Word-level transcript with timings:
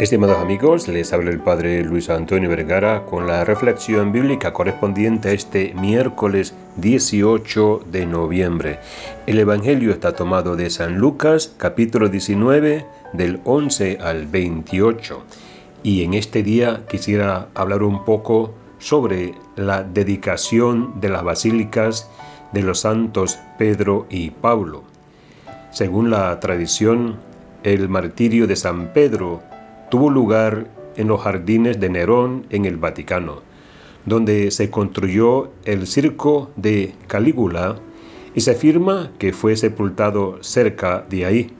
Estimados 0.00 0.38
amigos, 0.38 0.88
les 0.88 1.12
habla 1.12 1.30
el 1.30 1.38
Padre 1.38 1.84
Luis 1.84 2.10
Antonio 2.10 2.50
Vergara 2.50 3.06
con 3.06 3.28
la 3.28 3.44
reflexión 3.44 4.10
bíblica 4.10 4.52
correspondiente 4.52 5.28
a 5.28 5.32
este 5.32 5.72
miércoles 5.74 6.52
18 6.78 7.82
de 7.92 8.04
noviembre. 8.04 8.80
El 9.28 9.38
Evangelio 9.38 9.92
está 9.92 10.16
tomado 10.16 10.56
de 10.56 10.68
San 10.70 10.98
Lucas, 10.98 11.54
capítulo 11.56 12.08
19, 12.08 12.84
del 13.12 13.40
11 13.44 13.98
al 14.00 14.26
28. 14.26 15.22
Y 15.84 16.02
en 16.02 16.14
este 16.14 16.42
día 16.42 16.82
quisiera 16.90 17.46
hablar 17.54 17.84
un 17.84 18.04
poco 18.04 18.52
sobre 18.80 19.34
la 19.54 19.84
dedicación 19.84 21.00
de 21.00 21.08
las 21.08 21.22
basílicas 21.22 22.10
de 22.52 22.62
los 22.62 22.80
santos 22.80 23.38
Pedro 23.58 24.06
y 24.10 24.30
Pablo. 24.30 24.82
Según 25.70 26.10
la 26.10 26.40
tradición, 26.40 27.16
el 27.62 27.88
martirio 27.88 28.48
de 28.48 28.56
San 28.56 28.92
Pedro 28.92 29.53
tuvo 29.94 30.10
lugar 30.10 30.66
en 30.96 31.06
los 31.06 31.20
jardines 31.20 31.78
de 31.78 31.88
Nerón 31.88 32.46
en 32.50 32.64
el 32.64 32.78
Vaticano, 32.78 33.42
donde 34.04 34.50
se 34.50 34.68
construyó 34.68 35.52
el 35.64 35.86
circo 35.86 36.50
de 36.56 36.94
Calígula 37.06 37.76
y 38.34 38.40
se 38.40 38.50
afirma 38.50 39.12
que 39.20 39.32
fue 39.32 39.54
sepultado 39.54 40.42
cerca 40.42 41.06
de 41.08 41.26
ahí. 41.26 41.52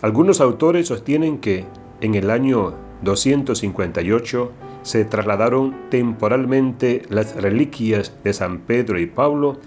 Algunos 0.00 0.40
autores 0.40 0.86
sostienen 0.86 1.36
que 1.36 1.66
en 2.00 2.14
el 2.14 2.30
año 2.30 2.72
258 3.02 4.50
se 4.80 5.04
trasladaron 5.04 5.76
temporalmente 5.90 7.02
las 7.10 7.36
reliquias 7.36 8.14
de 8.24 8.32
San 8.32 8.60
Pedro 8.60 8.98
y 8.98 9.04
Pablo 9.04 9.58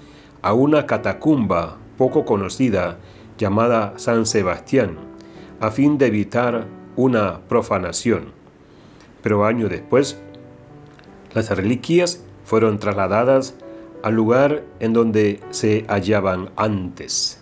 a 0.42 0.56
una 0.56 0.88
catacumba 0.88 1.78
poco 1.96 2.26
conocida 2.26 2.98
llamada 3.38 3.94
San 3.98 4.26
Sebastián, 4.26 4.98
a 5.60 5.70
fin 5.70 6.00
de 6.00 6.08
evitar 6.08 6.81
una 6.96 7.42
profanación. 7.48 8.32
Pero 9.22 9.46
años 9.46 9.70
después, 9.70 10.18
las 11.34 11.50
reliquias 11.50 12.24
fueron 12.44 12.80
trasladadas 12.80 13.56
al 14.04 14.16
lugar 14.16 14.64
en 14.80 14.94
donde 14.94 15.40
se 15.52 15.86
hallaban 15.88 16.50
antes. 16.56 17.40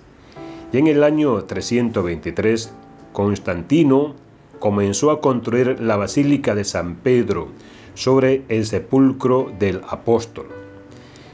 Y 0.71 0.77
en 0.77 0.87
el 0.87 1.03
año 1.03 1.43
323, 1.45 2.71
Constantino 3.13 4.15
comenzó 4.59 5.09
a 5.09 5.21
construir 5.21 5.79
la 5.79 5.95
Basílica 5.95 6.53
de 6.53 6.63
San 6.63 6.95
Pedro 6.95 7.47
sobre 7.95 8.43
el 8.49 8.65
sepulcro 8.65 9.51
del 9.57 9.81
apóstol. 9.89 10.47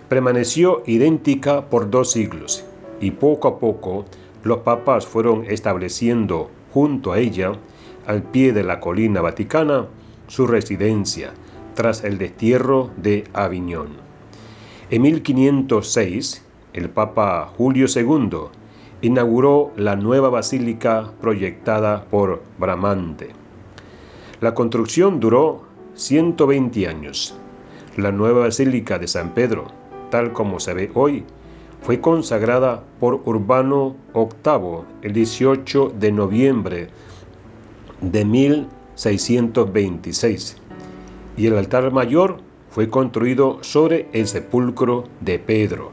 Permaneció 0.08 0.84
idéntica 0.86 1.70
por 1.70 1.90
dos 1.90 2.12
siglos 2.12 2.64
y 3.02 3.12
poco 3.12 3.48
a 3.48 3.60
poco 3.60 4.06
los 4.44 4.60
papas 4.60 5.06
fueron 5.06 5.46
estableciendo 5.46 6.50
junto 6.72 7.12
a 7.12 7.20
ella 7.20 7.54
al 8.08 8.24
pie 8.24 8.54
de 8.54 8.64
la 8.64 8.80
colina 8.80 9.22
vaticana 9.22 9.88
su 10.28 10.48
residencia 10.48 11.34
tras 11.76 12.04
el 12.04 12.18
destierro 12.18 12.92
de 12.98 13.26
Aviñón. 13.34 13.90
En 14.90 15.02
1506, 15.02 16.44
el 16.74 16.90
Papa 16.90 17.52
Julio 17.58 17.88
II 17.94 18.50
inauguró 19.02 19.72
la 19.76 19.96
nueva 19.96 20.30
basílica 20.30 21.12
proyectada 21.22 22.06
por 22.06 22.44
Bramante. 22.58 23.30
La 24.42 24.54
construcción 24.54 25.20
duró 25.20 25.64
120 25.96 26.88
años. 26.88 27.36
La 27.98 28.12
nueva 28.12 28.42
basílica 28.42 29.00
de 29.00 29.08
San 29.08 29.34
Pedro, 29.34 29.68
tal 30.10 30.34
como 30.34 30.60
se 30.60 30.74
ve 30.74 30.92
hoy, 30.94 31.24
fue 31.82 32.02
consagrada 32.02 32.84
por 33.00 33.22
Urbano 33.26 33.96
VIII 34.14 34.86
el 35.04 35.14
18 35.14 35.94
de 35.98 36.12
noviembre 36.12 36.88
de 38.02 38.26
1626 38.26 40.58
y 41.38 41.48
el 41.48 41.58
altar 41.58 41.92
mayor 41.92 42.38
fue 42.70 42.90
construido 42.90 43.60
sobre 43.62 44.08
el 44.14 44.28
sepulcro 44.28 45.06
de 45.22 45.40
Pedro. 45.40 45.92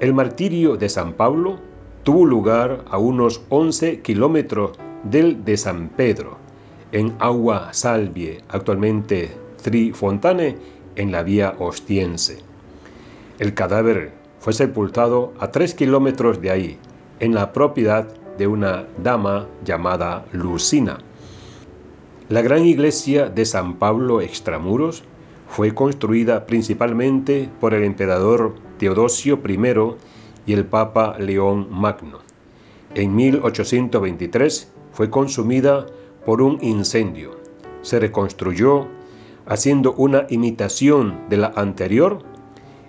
El 0.00 0.14
martirio 0.14 0.76
de 0.76 0.88
San 0.88 1.12
Pablo 1.12 1.58
tuvo 2.02 2.26
lugar 2.26 2.84
a 2.90 2.98
unos 2.98 3.42
11 3.50 4.00
kilómetros 4.00 4.72
del 5.04 5.44
de 5.44 5.56
San 5.56 5.90
Pedro, 5.90 6.38
en 6.90 7.14
Agua 7.18 7.72
Salvie, 7.72 8.40
actualmente 8.48 9.30
Trifontane, 9.62 10.56
en 10.96 11.12
la 11.12 11.22
vía 11.22 11.54
Ostiense. 11.58 12.38
El 13.38 13.54
cadáver 13.54 14.12
fue 14.40 14.52
sepultado 14.52 15.32
a 15.38 15.50
3 15.50 15.74
kilómetros 15.74 16.40
de 16.40 16.50
ahí, 16.50 16.78
en 17.20 17.34
la 17.34 17.52
propiedad 17.52 18.08
de 18.38 18.46
una 18.46 18.86
dama 19.02 19.46
llamada 19.64 20.26
Lucina. 20.32 20.98
La 22.28 22.42
gran 22.42 22.64
iglesia 22.64 23.28
de 23.28 23.44
San 23.44 23.78
Pablo 23.78 24.20
Extramuros 24.20 25.04
fue 25.48 25.74
construida 25.74 26.46
principalmente 26.46 27.50
por 27.60 27.74
el 27.74 27.84
emperador 27.84 28.54
Teodosio 28.78 29.38
I 29.46 29.58
y 30.46 30.52
el 30.54 30.64
Papa 30.64 31.16
León 31.18 31.68
Magno. 31.70 32.20
En 32.94 33.14
1823 33.14 34.72
fue 34.92 35.10
consumida 35.10 35.86
por 36.24 36.40
un 36.40 36.58
incendio. 36.62 37.32
Se 37.82 37.98
reconstruyó 37.98 38.86
haciendo 39.46 39.92
una 39.94 40.26
imitación 40.30 41.28
de 41.28 41.36
la 41.36 41.52
anterior 41.54 42.20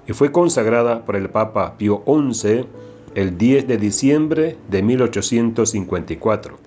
y 0.08 0.14
fue 0.14 0.32
consagrada 0.32 1.06
por 1.06 1.16
el 1.16 1.30
Papa 1.30 1.78
Pío 1.78 2.04
XI 2.06 2.66
el 3.16 3.38
10 3.38 3.68
de 3.68 3.78
diciembre 3.78 4.58
de 4.70 4.82
1854, 4.84 6.58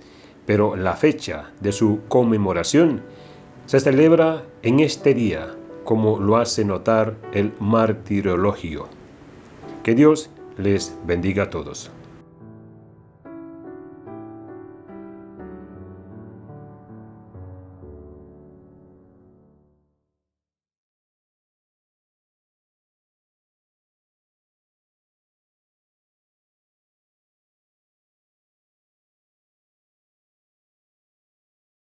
pero 0.47 0.77
la 0.77 0.95
fecha 0.95 1.53
de 1.61 1.73
su 1.73 2.01
conmemoración 2.09 3.03
se 3.67 3.81
celebra 3.81 4.45
en 4.63 4.81
este 4.81 5.15
día, 5.15 5.55
como 5.85 6.21
lo 6.21 6.37
hace 6.37 6.65
notar 6.65 7.17
el 7.33 7.53
martirologio. 7.59 8.89
Que 9.83 9.95
Dios 9.95 10.31
les 10.57 10.97
bendiga 11.07 11.45
a 11.45 11.51
todos. 11.51 11.91